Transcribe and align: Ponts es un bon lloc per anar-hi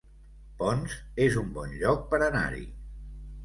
Ponts 0.61 0.95
es 1.27 1.39
un 1.43 1.53
bon 1.59 1.77
lloc 1.85 2.03
per 2.15 2.23
anar-hi 2.33 2.69